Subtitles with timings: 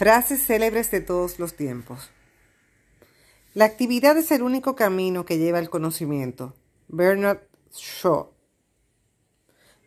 [0.00, 2.08] Frases célebres de todos los tiempos.
[3.52, 6.54] La actividad es el único camino que lleva al conocimiento.
[6.88, 7.40] Bernard
[7.74, 8.30] Shaw.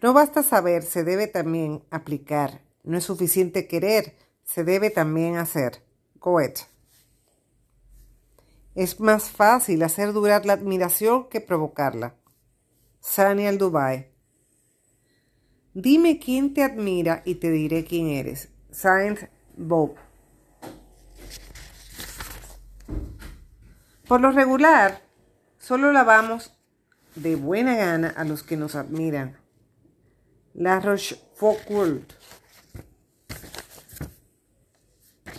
[0.04, 2.62] No basta saber, se debe también aplicar.
[2.84, 5.82] No es suficiente querer, se debe también hacer.
[6.20, 6.62] Goethe.
[8.76, 12.14] Es más fácil hacer durar la admiración que provocarla.
[13.00, 14.12] Sani al Dubai.
[15.74, 18.50] Dime quién te admira y te diré quién eres.
[18.70, 19.18] Saint
[19.58, 19.96] Bob.
[24.14, 25.02] Por lo regular,
[25.58, 26.56] solo lavamos
[27.16, 29.40] de buena gana a los que nos admiran.
[30.54, 32.04] La Rochefoucauld.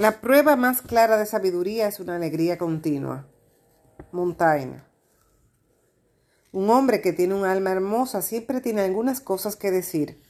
[0.00, 3.28] La prueba más clara de sabiduría es una alegría continua.
[4.10, 4.82] Montaigne.
[6.50, 10.20] Un hombre que tiene un alma hermosa siempre tiene algunas cosas que decir.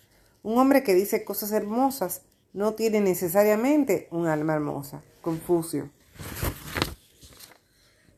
[0.43, 5.03] Un hombre que dice cosas hermosas no tiene necesariamente un alma hermosa.
[5.23, 5.89] Confucio.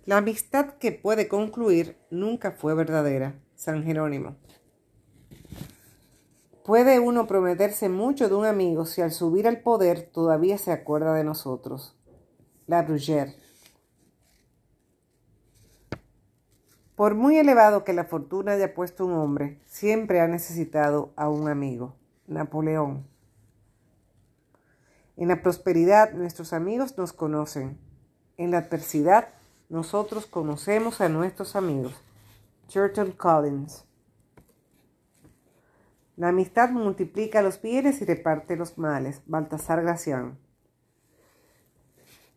[0.07, 3.35] La amistad que puede concluir nunca fue verdadera.
[3.57, 4.37] San Jerónimo.
[6.65, 11.13] Puede uno prometerse mucho de un amigo si al subir al poder todavía se acuerda
[11.15, 11.99] de nosotros.
[12.69, 13.35] La Bruyère.
[16.95, 21.49] Por muy elevado que la fortuna haya puesto un hombre, siempre ha necesitado a un
[21.49, 21.97] amigo.
[22.29, 23.09] Napoleón.
[25.17, 27.79] En la prosperidad nuestros amigos nos conocen.
[28.37, 29.36] En la adversidad
[29.69, 31.95] nosotros conocemos a nuestros amigos.
[32.69, 33.85] Churchill Collins.
[36.17, 39.23] La amistad multiplica los bienes y reparte los males.
[39.27, 40.39] Baltasar Gracián.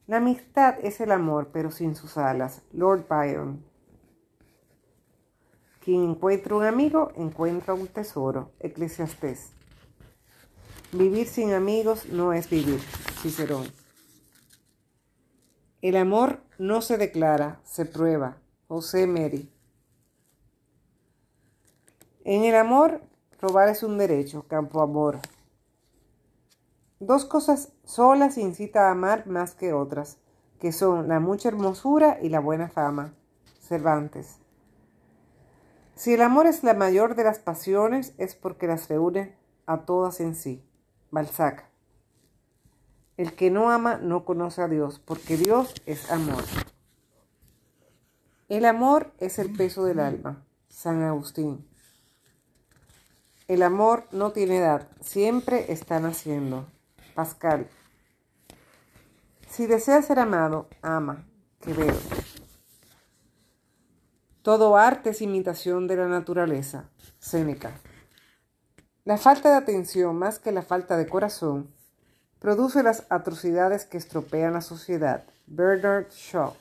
[0.07, 2.63] La amistad es el amor, pero sin sus alas.
[2.73, 3.63] Lord Byron.
[5.83, 8.51] Quien encuentra un amigo, encuentra un tesoro.
[8.59, 9.51] Eclesiastés.
[10.91, 12.79] Vivir sin amigos no es vivir.
[13.21, 13.78] Cicerón.
[15.81, 18.37] El amor no se declara, se prueba.
[18.67, 19.49] José Mary.
[22.25, 23.01] En el amor,
[23.39, 24.45] robar es un derecho.
[24.49, 25.19] Campo Amor.
[26.99, 30.17] Dos cosas solas incita a amar más que otras,
[30.59, 33.13] que son la mucha hermosura y la buena fama.
[33.61, 34.35] Cervantes.
[35.95, 39.33] Si el amor es la mayor de las pasiones, es porque las reúne
[39.65, 40.61] a todas en sí.
[41.09, 41.68] Balzac.
[43.19, 46.41] El que no ama no conoce a Dios, porque Dios es amor.
[48.47, 50.45] El amor es el peso del alma.
[50.69, 51.67] San Agustín.
[53.49, 56.65] El amor no tiene edad, siempre está naciendo.
[57.13, 57.67] Pascal.
[59.49, 61.27] Si deseas ser amado, ama.
[61.59, 61.99] Quevedo.
[64.43, 66.89] Todo arte es imitación de la naturaleza.
[67.19, 67.81] Séneca.
[69.03, 71.77] La falta de atención, más que la falta de corazón,
[72.39, 75.23] produce las atrocidades que estropean la sociedad.
[75.45, 76.53] Bernard Shaw.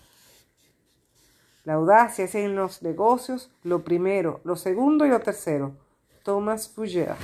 [1.65, 5.77] La audacia es en los negocios lo primero, lo segundo y lo tercero.
[6.25, 7.15] Thomas Fougere.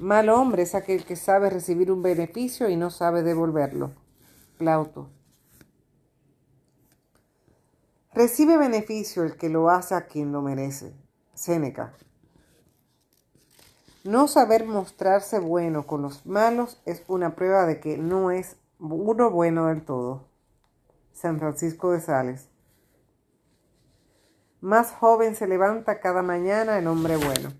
[0.00, 3.90] Mal hombre es aquel que sabe recibir un beneficio y no sabe devolverlo.
[4.58, 5.10] Plauto.
[8.12, 10.92] Recibe beneficio el que lo hace a quien lo merece.
[11.34, 11.94] Séneca.
[14.04, 19.30] No saber mostrarse bueno con los malos es una prueba de que no es uno
[19.30, 20.28] bueno del todo.
[21.12, 22.48] San Francisco de Sales.
[24.60, 27.52] Más joven se levanta cada mañana el hombre bueno.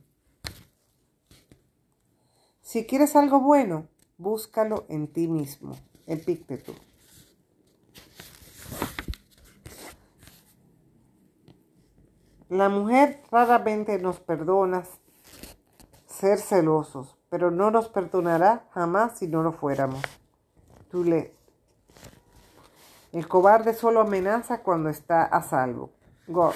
[2.62, 5.76] Si quieres algo bueno, búscalo en ti mismo.
[6.06, 6.74] Epícteto.
[12.48, 14.84] La mujer raramente nos perdona
[16.18, 20.02] ser celosos, pero no nos perdonará jamás si no lo fuéramos.
[20.90, 21.32] Tule.
[23.12, 25.90] El cobarde solo amenaza cuando está a salvo.
[26.26, 26.54] God.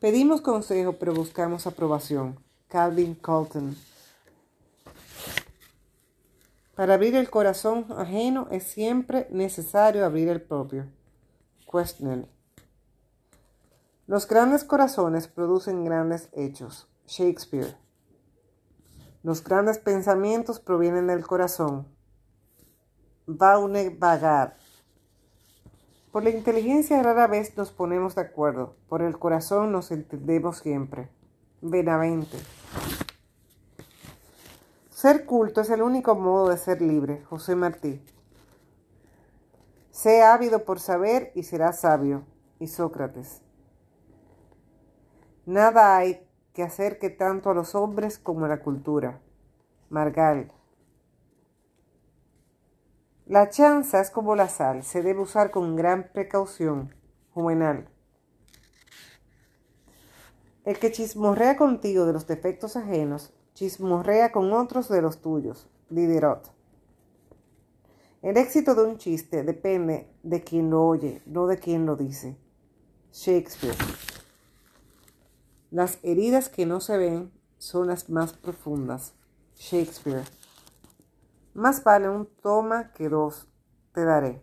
[0.00, 2.38] Pedimos consejo, pero buscamos aprobación.
[2.68, 3.74] Calvin Colton.
[6.74, 10.86] Para abrir el corazón ajeno es siempre necesario abrir el propio.
[11.70, 12.28] Quesnel.
[14.06, 16.86] Los grandes corazones producen grandes hechos.
[17.06, 17.76] Shakespeare.
[19.22, 21.86] Los grandes pensamientos provienen del corazón.
[23.26, 24.52] Baune Bagard.
[26.12, 31.08] Por la inteligencia rara vez nos ponemos de acuerdo, por el corazón nos entendemos siempre.
[31.60, 32.38] Benavente.
[34.90, 37.22] Ser culto es el único modo de ser libre.
[37.24, 38.02] José Martí.
[39.90, 42.24] Sé ávido por saber y serás sabio.
[42.58, 43.42] Y Sócrates.
[45.44, 46.25] Nada hay
[46.56, 49.20] que acerque tanto a los hombres como a la cultura.
[49.90, 50.50] Margal.
[53.26, 56.94] La chanza es como la sal, se debe usar con gran precaución.
[57.34, 57.90] Juvenal.
[60.64, 65.68] El que chismorrea contigo de los defectos ajenos, chismorrea con otros de los tuyos.
[65.90, 66.50] Diderot.
[68.22, 72.38] El éxito de un chiste depende de quien lo oye, no de quien lo dice.
[73.12, 73.76] Shakespeare.
[75.70, 79.14] Las heridas que no se ven son las más profundas.
[79.56, 80.24] Shakespeare.
[81.54, 83.48] Más vale un toma que dos
[83.92, 84.42] te daré.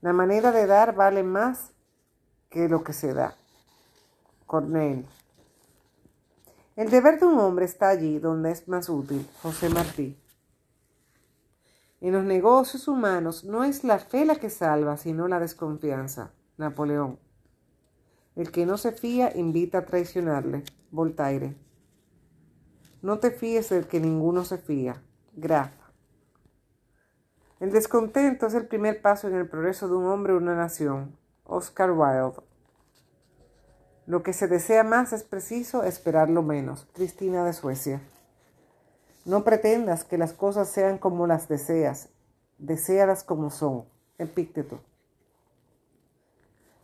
[0.00, 1.72] La manera de dar vale más
[2.50, 3.36] que lo que se da.
[4.46, 5.06] Cornell.
[6.76, 9.26] El deber de un hombre está allí donde es más útil.
[9.42, 10.20] José Martí.
[12.00, 16.32] En los negocios humanos no es la fe la que salva, sino la desconfianza.
[16.58, 17.18] Napoleón.
[18.36, 20.62] El que no se fía invita a traicionarle.
[20.90, 21.56] Voltaire.
[23.00, 25.02] No te fíes del que ninguno se fía.
[25.34, 25.72] Graf.
[27.60, 31.16] El descontento es el primer paso en el progreso de un hombre o una nación.
[31.44, 32.42] Oscar Wilde.
[34.06, 36.86] Lo que se desea más es preciso esperarlo menos.
[36.92, 38.02] Cristina de Suecia.
[39.24, 42.10] No pretendas que las cosas sean como las deseas,
[42.58, 43.86] deséalas como son.
[44.18, 44.78] Epícteto.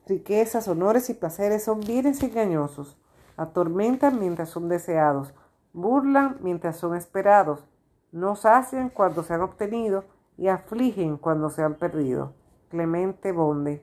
[0.07, 2.97] Riquezas, honores y placeres son bienes engañosos,
[3.37, 5.33] atormentan mientras son deseados,
[5.73, 7.65] burlan mientras son esperados,
[8.11, 10.05] no sacian cuando se han obtenido
[10.37, 12.35] y afligen cuando se han perdido.
[12.69, 13.83] Clemente Bonde.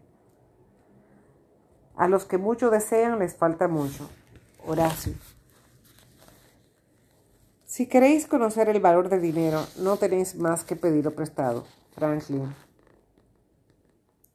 [1.96, 4.10] A los que mucho desean les falta mucho.
[4.66, 5.14] Horacio.
[7.66, 11.66] Si queréis conocer el valor del dinero, no tenéis más que pedirlo prestado.
[11.96, 12.54] Franklin.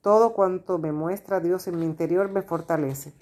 [0.04, 3.14] Todo cuanto me muestra Dios en mi interior me fortalece.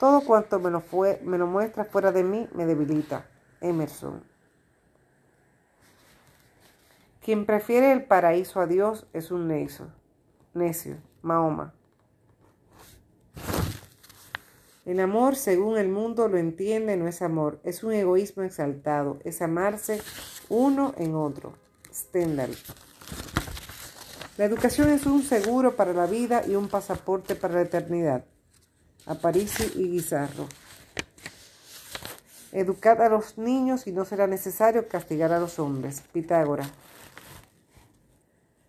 [0.00, 3.28] Todo cuanto me lo, muestra fuera de mí me debilita.
[3.60, 4.20] Emerson.
[7.22, 9.86] Quien prefiere el paraíso a Dios es un necio.
[10.54, 10.96] Necio.
[11.22, 11.72] Mahoma.
[14.86, 19.40] El amor, según el mundo lo entiende, no es amor, es un egoísmo exaltado, es
[19.40, 20.02] amarse
[20.48, 21.54] uno en otro.
[21.92, 22.50] Stendhal.
[24.36, 28.24] La educación es un seguro para la vida y un pasaporte para la eternidad.
[29.06, 30.48] Aparici y Guizarro.
[32.50, 36.02] Educad a los niños y no será necesario castigar a los hombres.
[36.12, 36.64] Pitágora.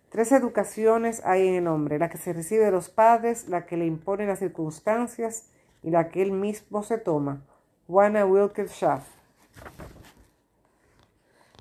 [0.08, 3.76] Tres educaciones hay en el hombre, la que se recibe de los padres, la que
[3.76, 5.46] le imponen las circunstancias
[5.82, 7.42] y la que él mismo se toma.
[7.88, 9.02] Juana Wilkes Schaff.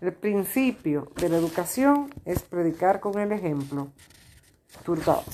[0.01, 3.87] El principio de la educación es predicar con el ejemplo.
[4.83, 5.25] Turgot.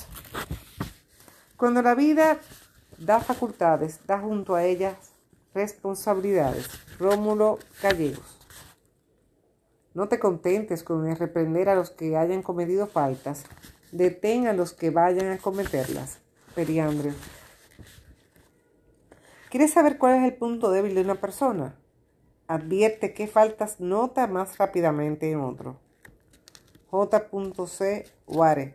[1.56, 2.38] Cuando la vida
[2.96, 4.94] da facultades, da junto a ellas
[5.52, 6.70] responsabilidades.
[7.00, 8.38] Rómulo Gallegos.
[9.94, 13.44] No te contentes con reprender a los que hayan cometido faltas.
[13.90, 16.18] Detén a los que vayan a cometerlas.
[16.54, 17.14] Periandrio.
[19.50, 21.74] ¿Quieres saber cuál es el punto débil de una persona?
[22.52, 25.80] Advierte qué faltas nota más rápidamente en otro.
[26.90, 28.04] J.C.
[28.26, 28.74] Ware.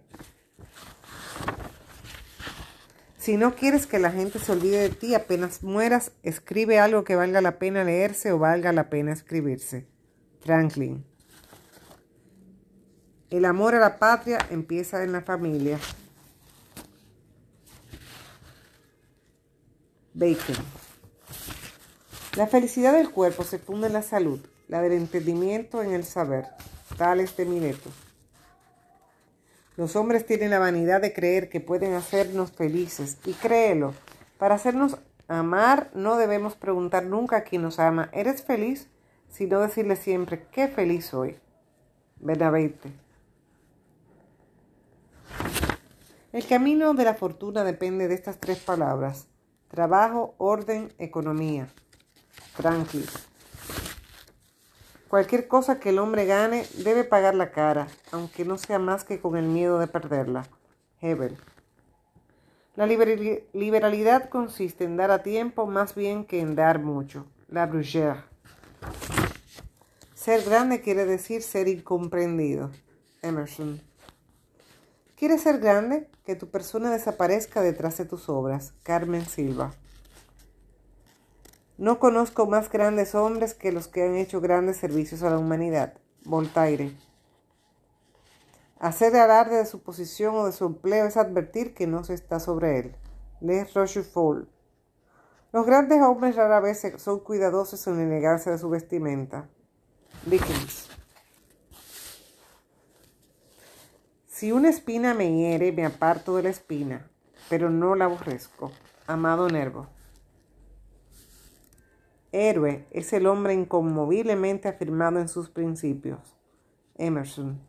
[3.17, 7.15] Si no quieres que la gente se olvide de ti apenas mueras, escribe algo que
[7.15, 9.85] valga la pena leerse o valga la pena escribirse.
[10.39, 11.05] Franklin.
[13.29, 15.77] El amor a la patria empieza en la familia.
[20.15, 20.86] Bacon.
[22.37, 26.45] La felicidad del cuerpo se funda en la salud, la del entendimiento en el saber.
[26.95, 27.89] Tales de Mileto.
[29.75, 33.95] Los hombres tienen la vanidad de creer que pueden hacernos felices, y créelo,
[34.37, 38.87] para hacernos amar no debemos preguntar nunca a quien nos ama, ¿eres feliz?
[39.31, 41.39] Sino decirle siempre, qué feliz soy.
[42.19, 42.91] Benavente.
[46.31, 49.25] El camino de la fortuna depende de estas tres palabras.
[49.69, 51.67] Trabajo, orden, economía.
[52.55, 53.11] Tranquilo.
[55.07, 59.21] Cualquier cosa que el hombre gane debe pagar la cara, aunque no sea más que
[59.21, 60.45] con el miedo de perderla.
[60.99, 61.37] Hebel.
[62.75, 67.25] La liberalidad consiste en dar a tiempo más bien que en dar mucho.
[67.47, 68.23] La Brugère.
[70.13, 72.69] Ser grande quiere decir ser incomprendido.
[73.21, 73.81] Emerson.
[75.15, 76.09] ¿Quieres ser grande?
[76.25, 78.73] Que tu persona desaparezca detrás de tus obras.
[78.83, 79.73] Carmen Silva.
[81.77, 85.93] No conozco más grandes hombres que los que han hecho grandes servicios a la humanidad.
[86.25, 86.91] Voltaire.
[88.79, 92.39] Hacer alarde de su posición o de su empleo es advertir que no se está
[92.39, 92.95] sobre él.
[93.41, 94.49] Les Rochefort.
[95.53, 99.47] Los grandes hombres rara vez son cuidadosos en elegancia de su vestimenta.
[100.25, 100.89] Dickens.
[104.27, 107.07] Si una espina me hiere, me aparto de la espina,
[107.49, 108.71] pero no la aborrezco.
[109.07, 109.87] Amado Nervo.
[112.31, 116.19] Héroe es el hombre inconmoviblemente afirmado en sus principios.
[116.97, 117.59] Emerson.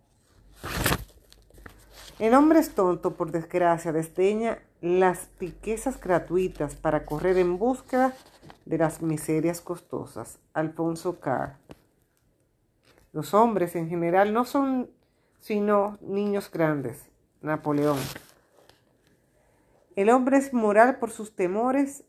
[2.19, 8.15] El hombre es tonto, por desgracia, desdeña las riquezas gratuitas para correr en búsqueda
[8.65, 10.41] de las miserias costosas.
[10.53, 11.57] Alfonso Carr.
[13.13, 14.91] Los hombres en general no son
[15.41, 17.09] sino niños grandes.
[17.41, 17.99] Napoleón.
[19.95, 22.05] El hombre es moral por sus temores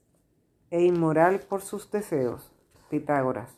[0.72, 2.52] e inmoral por sus deseos.
[2.90, 3.50] Pitágoras.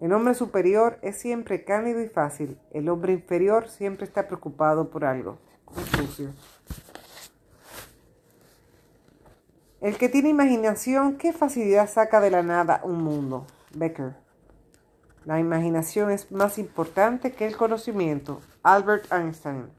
[0.00, 2.58] El hombre superior es siempre cándido y fácil.
[2.72, 5.38] El hombre inferior siempre está preocupado por algo.
[5.64, 6.30] Confucio.
[9.80, 13.46] El que tiene imaginación, ¿qué facilidad saca de la nada un mundo?
[13.74, 14.14] Becker.
[15.24, 18.40] La imaginación es más importante que el conocimiento.
[18.62, 19.70] Albert Einstein.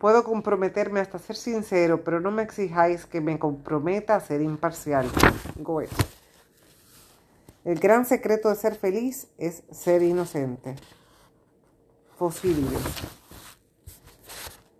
[0.00, 5.06] Puedo comprometerme hasta ser sincero, pero no me exijáis que me comprometa a ser imparcial.
[5.56, 5.94] Goethe.
[7.66, 10.74] El gran secreto de ser feliz es ser inocente.
[12.16, 12.80] Fosílides.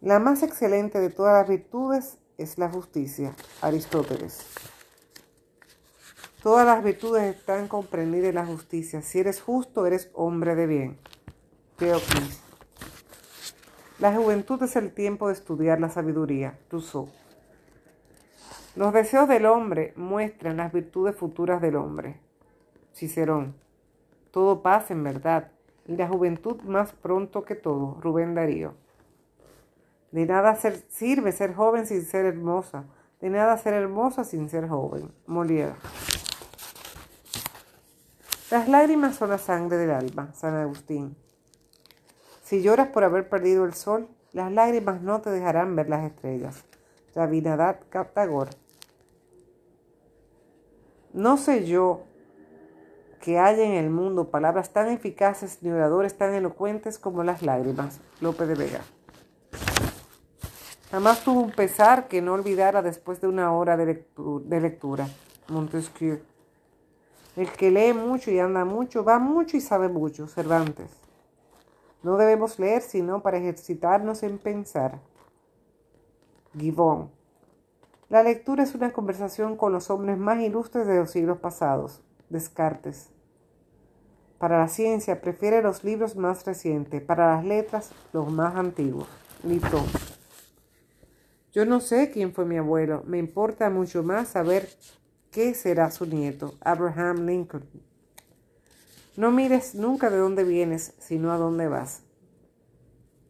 [0.00, 3.34] La más excelente de todas las virtudes es la justicia.
[3.60, 4.46] Aristóteles.
[6.42, 9.02] Todas las virtudes están comprendidas en la justicia.
[9.02, 10.98] Si eres justo, eres hombre de bien.
[11.76, 12.49] Teocles.
[14.00, 16.58] La juventud es el tiempo de estudiar la sabiduría.
[16.70, 17.10] Rousseau.
[18.74, 22.18] Los deseos del hombre muestran las virtudes futuras del hombre.
[22.94, 23.54] Cicerón.
[24.30, 25.52] Todo pasa en verdad,
[25.86, 27.98] y la juventud más pronto que todo.
[28.00, 28.72] Rubén Darío.
[30.12, 30.56] De nada
[30.88, 32.84] sirve ser joven sin ser hermosa.
[33.20, 35.12] De nada ser hermosa sin ser joven.
[35.26, 35.74] Molière.
[38.50, 40.32] Las lágrimas son la sangre del alma.
[40.32, 41.14] San Agustín.
[42.50, 46.64] Si lloras por haber perdido el sol, las lágrimas no te dejarán ver las estrellas.
[47.14, 48.50] Rabindranath Tagore.
[51.12, 52.00] No sé yo
[53.20, 58.00] que haya en el mundo palabras tan eficaces ni oradores tan elocuentes como las lágrimas.
[58.20, 58.80] Lope de Vega.
[60.90, 64.04] Jamás tuvo un pesar que no olvidara después de una hora de,
[64.60, 65.08] lectura.
[65.46, 66.18] Montesquieu.
[67.36, 70.26] El que lee mucho y anda mucho, va mucho y sabe mucho.
[70.26, 70.99] Cervantes.
[72.02, 75.00] No debemos leer sino para ejercitarnos en pensar.
[76.56, 77.10] Gibbon.
[78.08, 82.02] La lectura es una conversación con los hombres más ilustres de los siglos pasados.
[82.28, 83.10] Descartes.
[84.38, 89.06] Para la ciencia prefiere los libros más recientes, para las letras los más antiguos.
[89.44, 89.84] Lito.
[91.52, 94.68] Yo no sé quién fue mi abuelo, me importa mucho más saber
[95.30, 97.89] qué será su nieto, Abraham Lincoln.
[99.16, 102.02] No mires nunca de dónde vienes, sino a dónde vas.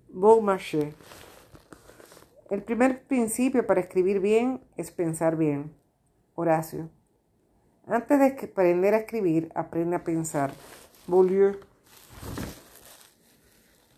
[0.08, 0.94] Beaumarchais.
[2.50, 5.72] El primer principio para escribir bien es pensar bien.
[6.34, 6.90] Horacio.
[7.86, 10.52] Antes de aprender a escribir, aprende a pensar.
[11.06, 11.56] Beaulieu.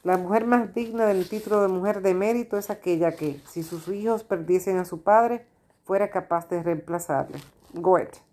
[0.04, 3.88] La mujer más digna del título de mujer de mérito es aquella que, si sus
[3.88, 5.46] hijos perdiesen a su padre,
[5.84, 7.38] fuera capaz de reemplazarle.
[7.72, 8.31] Goethe.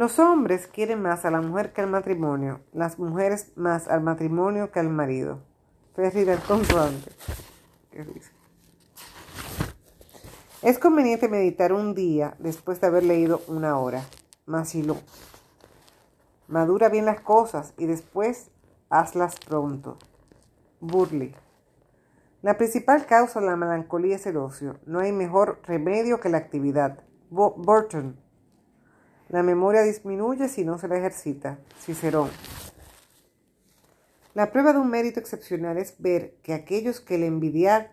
[0.00, 4.70] Los hombres quieren más a la mujer que al matrimonio, las mujeres más al matrimonio
[4.70, 5.40] que al marido.
[5.94, 7.12] Ferry Conrante.
[7.90, 8.30] ¿Qué dice?
[10.62, 14.02] Es conveniente meditar un día después de haber leído una hora.
[14.46, 14.96] Masilo.
[16.48, 18.50] Madura bien las cosas y después
[18.88, 19.98] hazlas pronto.
[20.80, 21.36] Burley.
[22.40, 24.78] La principal causa de la melancolía es el ocio.
[24.86, 27.04] No hay mejor remedio que la actividad.
[27.28, 28.29] Burton.
[29.30, 31.58] La memoria disminuye si no se la ejercita.
[31.80, 32.30] Cicerón.
[34.34, 37.86] La prueba de un mérito excepcional es ver que aquellos que le envidian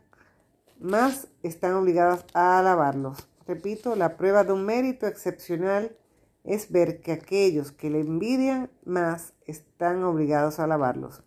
[0.79, 3.29] más están obligados a alabarlos.
[3.47, 5.95] Repito, la prueba de un mérito excepcional
[6.43, 11.21] es ver que aquellos que le envidian más están obligados a alabarlos.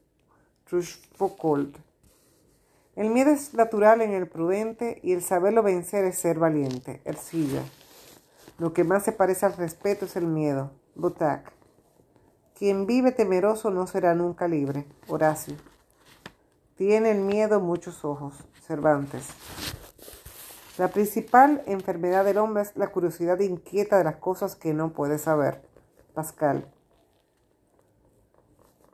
[0.69, 1.73] Truchfaucon.
[2.97, 7.00] El miedo es natural en el prudente y el saberlo vencer es ser valiente.
[7.05, 7.62] Ercilla.
[8.61, 10.71] Lo que más se parece al respeto es el miedo.
[10.95, 11.50] Butac.
[12.55, 14.87] Quien vive temeroso no será nunca libre.
[15.09, 15.57] Horacio.
[16.76, 18.35] Tiene el miedo muchos ojos.
[18.67, 19.29] Cervantes.
[20.76, 25.17] La principal enfermedad del hombre es la curiosidad inquieta de las cosas que no puede
[25.17, 25.62] saber.
[26.12, 26.71] Pascal.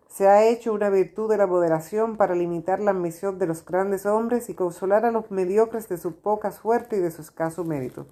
[0.06, 4.06] Se ha hecho una virtud de la moderación para limitar la ambición de los grandes
[4.06, 8.06] hombres y consolar a los mediocres de su poca suerte y de su escaso mérito.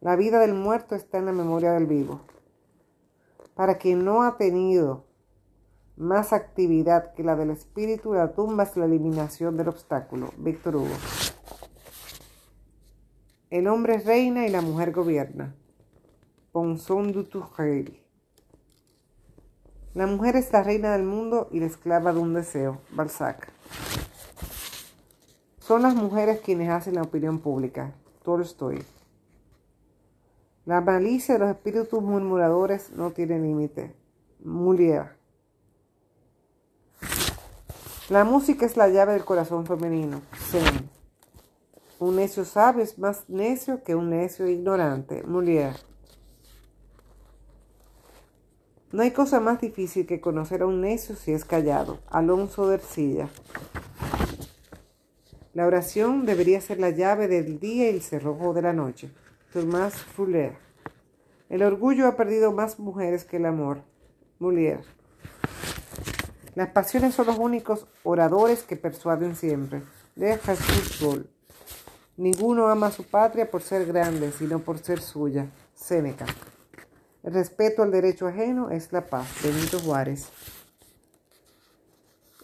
[0.00, 2.22] La vida del muerto está en la memoria del vivo.
[3.54, 5.04] Para quien no ha tenido
[5.96, 10.32] más actividad que la del espíritu, la tumba es la eliminación del obstáculo.
[10.38, 10.94] Víctor Hugo.
[13.50, 15.54] El hombre reina y la mujer gobierna.
[16.50, 18.02] Ponson du Tourelle.
[19.92, 22.80] La mujer es la reina del mundo y la esclava de un deseo.
[22.90, 23.52] Balzac.
[25.66, 27.94] Son las mujeres quienes hacen la opinión pública.
[28.22, 28.84] Tolstoy.
[30.66, 33.94] La malicia de los espíritus murmuradores no tiene límite.
[34.44, 35.16] Molière.
[38.10, 40.20] La música es la llave del corazón femenino.
[40.50, 40.90] Zen.
[41.98, 45.24] Un necio sabio es más necio que un necio ignorante.
[45.24, 45.78] Molière.
[48.92, 52.00] No hay cosa más difícil que conocer a un necio si es callado.
[52.08, 53.30] Alonso de Ercilla.
[55.54, 59.12] La oración debería ser la llave del día y el cerrojo de la noche.
[59.52, 60.56] Tomás Fuller.
[61.48, 63.82] El orgullo ha perdido más mujeres que el amor.
[64.40, 64.82] Molière.
[66.56, 69.82] Las pasiones son los únicos oradores que persuaden siempre.
[70.16, 71.26] De Jesús
[72.16, 75.46] Ninguno ama a su patria por ser grande, sino por ser suya.
[75.74, 76.26] Séneca.
[77.22, 79.26] El respeto al derecho ajeno es la paz.
[79.42, 80.28] Benito Juárez.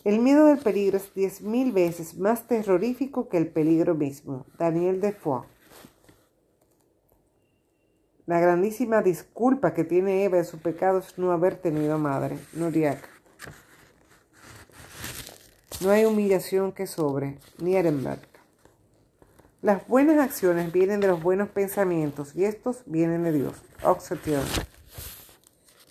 [0.02, 4.46] El miedo del peligro es diez mil veces más terrorífico que el peligro mismo.
[4.58, 5.44] Daniel Defoe.
[8.24, 12.38] La grandísima disculpa que tiene Eva de su pecado es no haber tenido madre.
[12.54, 13.06] Noriak.
[15.82, 17.38] No hay humillación que sobre.
[17.58, 18.20] Nierenberg.
[19.60, 23.54] Las buenas acciones vienen de los buenos pensamientos y estos vienen de Dios.
[23.82, 24.44] Oxetión.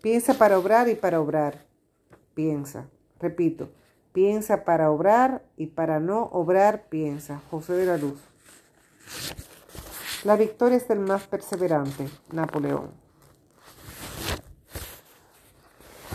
[0.01, 1.63] Piensa para obrar y para obrar.
[2.33, 2.87] Piensa.
[3.19, 3.69] Repito.
[4.21, 7.41] Piensa para obrar y para no obrar piensa.
[7.49, 8.19] José de la Luz.
[10.25, 12.09] La victoria es del más perseverante.
[12.33, 12.91] Napoleón.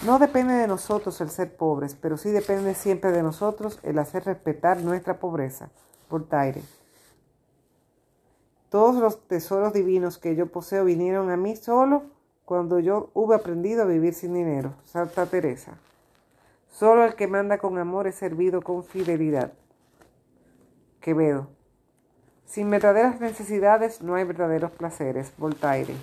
[0.04, 4.26] No depende de nosotros el ser pobres, pero sí depende siempre de nosotros el hacer
[4.26, 5.70] respetar nuestra pobreza.
[6.10, 6.60] Voltaire.
[8.68, 12.02] Todos los tesoros divinos que yo poseo vinieron a mí solo
[12.44, 14.74] cuando yo hube aprendido a vivir sin dinero.
[14.84, 15.78] Santa Teresa.
[16.74, 19.52] Solo el que manda con amor es servido con fidelidad.
[21.00, 21.46] Quevedo.
[22.46, 25.32] Sin verdaderas necesidades no hay verdaderos placeres.
[25.38, 25.94] Voltaire.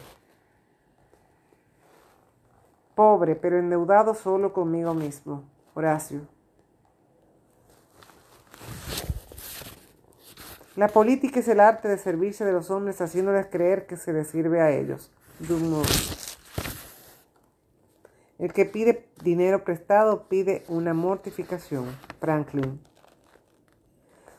[2.96, 5.44] Pobre, pero endeudado solo conmigo mismo.
[5.74, 6.22] Horacio.
[10.78, 14.30] La política es el arte de servirse de los hombres haciéndoles creer que se les
[14.30, 15.12] sirve a ellos.
[15.40, 16.31] Dumont.
[18.42, 21.86] El que pide dinero prestado pide una mortificación.
[22.20, 22.82] Franklin.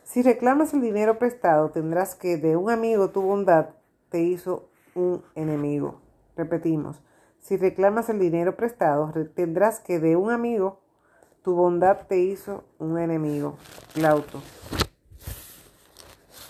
[0.02, 3.68] Si reclamas el dinero prestado, tendrás que de un amigo tu bondad
[4.08, 6.00] te hizo un enemigo.
[6.36, 7.00] Repetimos,
[7.38, 10.80] si reclamas el dinero prestado, tendrás que de un amigo
[11.44, 13.56] tu bondad te hizo un enemigo.
[13.94, 14.42] Glauto.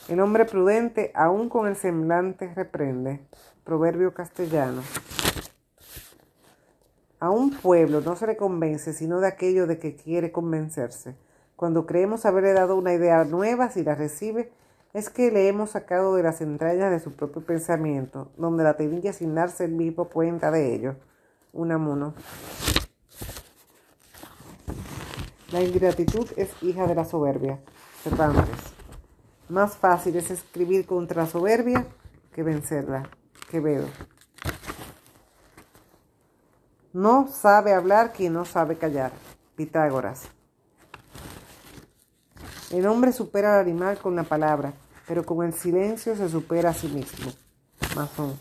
[0.08, 3.20] El hombre prudente, aun con el semblante, reprende.
[3.62, 4.80] Proverbio castellano.
[7.22, 11.14] A un pueblo no se le convence sino de aquello de que quiere convencerse.
[11.54, 14.50] Cuando creemos haberle dado una idea nueva, si la recibe,
[14.92, 19.12] es que le hemos sacado de las entrañas de su propio pensamiento, donde la tenía
[19.12, 20.96] sin darse el mismo cuenta de ello.
[21.52, 22.14] Unamuno.
[25.52, 27.61] La ingratitud es hija de la soberbia.
[28.02, 28.58] Cervantes.
[29.48, 31.87] Más fácil es escribir contra la soberbia
[32.35, 33.08] que vencerla.
[33.48, 33.87] Quevedo.
[36.92, 39.12] No sabe hablar quien no sabe callar.
[39.57, 40.24] Pitágoras.
[42.70, 44.74] El hombre supera al animal con la palabra,
[45.07, 47.33] pero con el silencio se supera a sí mismo.
[47.96, 48.38] Masón.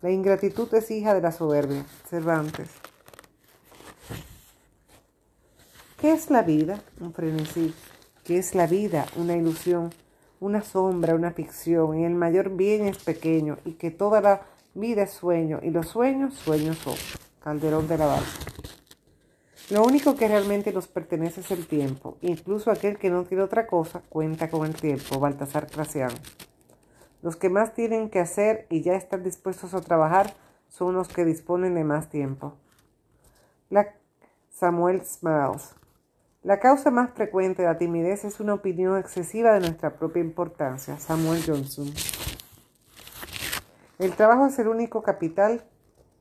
[0.00, 1.84] La ingratitud es hija de la soberbia.
[2.08, 2.68] Cervantes.
[6.00, 6.80] ¿Qué es la vida?
[7.00, 7.74] Un frenesí.
[8.24, 9.06] ¿Qué es la vida?
[9.16, 9.90] Una ilusión,
[10.38, 15.02] una sombra, una ficción, y el mayor bien es pequeño, y que toda la vida
[15.02, 16.94] es sueño, y los sueños, sueños son.
[17.42, 18.28] Calderón de la Barca.
[19.70, 22.16] Lo único que realmente nos pertenece es el tiempo.
[22.22, 25.20] Incluso aquel que no tiene otra cosa cuenta con el tiempo.
[25.20, 26.16] Baltasar Crasiano.
[27.22, 30.34] Los que más tienen que hacer y ya están dispuestos a trabajar
[30.68, 32.54] son los que disponen de más tiempo.
[34.60, 35.74] Samuel Smiles.
[36.42, 40.98] La causa más frecuente de la timidez es una opinión excesiva de nuestra propia importancia.
[40.98, 41.86] Samuel Johnson.
[43.98, 45.64] El trabajo es el único capital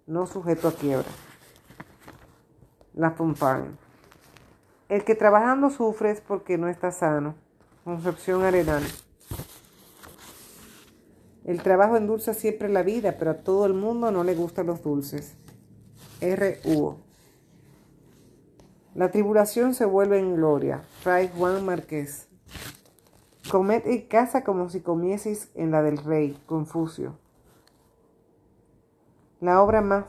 [0.09, 1.07] no sujeto a quiebra.
[2.95, 3.69] La Fontane.
[4.89, 7.35] El que trabajando sufre es porque no está sano.
[7.83, 8.83] Concepción Arenal.
[11.45, 14.81] El trabajo endulza siempre la vida, pero a todo el mundo no le gustan los
[14.81, 15.35] dulces.
[16.21, 16.59] R.
[18.95, 20.81] La tribulación se vuelve en gloria.
[21.01, 22.27] Fray Juan Márquez.
[23.51, 26.35] Comed en casa como si comieseis en la del rey.
[26.47, 27.15] Confucio.
[29.41, 30.05] La obra más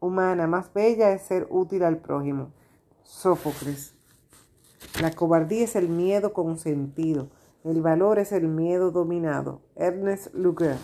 [0.00, 2.50] humana, más bella es ser útil al prójimo.
[3.04, 3.94] Sófocles.
[5.00, 7.28] La cobardía es el miedo consentido.
[7.62, 9.60] El valor es el miedo dominado.
[9.76, 10.78] Ernest Luger.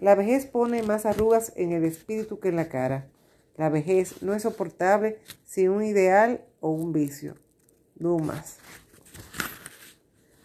[0.00, 3.10] La vejez pone más arrugas en el espíritu que en la cara.
[3.56, 7.34] La vejez no es soportable sin un ideal o un vicio.
[7.94, 8.58] Dumas.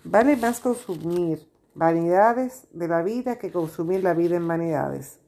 [0.03, 5.22] Vale más consumir vanidades de la vida que consumir la vida en vanidades.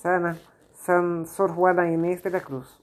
[0.00, 0.38] Sana,
[0.72, 2.80] San Sor Juana Inés de la Cruz.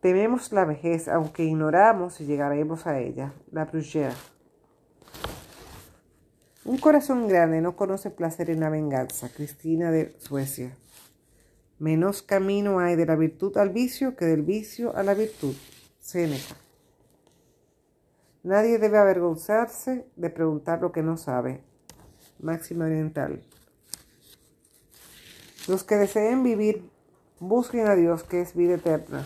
[0.00, 3.32] Tememos la vejez, aunque ignoramos si llegaremos a ella.
[3.50, 4.14] La Brugère.
[6.64, 9.28] Un corazón grande no conoce placer en la venganza.
[9.30, 10.76] Cristina de Suecia.
[11.80, 15.56] Menos camino hay de la virtud al vicio que del vicio a la virtud.
[15.98, 16.54] Séneca.
[18.44, 21.64] Nadie debe avergonzarse de preguntar lo que no sabe.
[22.38, 23.42] Máxima Oriental.
[25.68, 26.90] Los que deseen vivir,
[27.38, 29.24] busquen a Dios, que es vida eterna.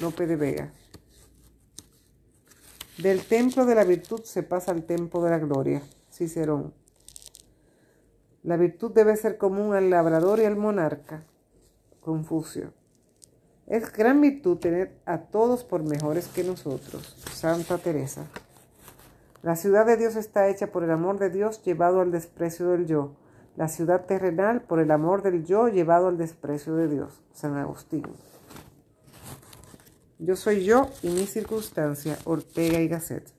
[0.00, 0.72] Lope de Vega.
[2.98, 5.82] Del templo de la virtud se pasa al templo de la gloria.
[6.12, 6.74] Cicerón.
[8.42, 11.24] La virtud debe ser común al labrador y al monarca.
[12.00, 12.74] Confucio.
[13.66, 17.16] Es gran virtud tener a todos por mejores que nosotros.
[17.32, 18.26] Santa Teresa.
[19.42, 22.86] La ciudad de Dios está hecha por el amor de Dios llevado al desprecio del
[22.86, 23.12] yo.
[23.60, 27.20] La ciudad terrenal por el amor del yo llevado al desprecio de Dios.
[27.34, 28.06] San Agustín.
[30.18, 33.30] Yo soy yo y mi circunstancia, Ortega y Gasset.